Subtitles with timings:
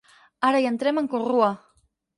[0.49, 1.53] Ara hi entrem en corrua.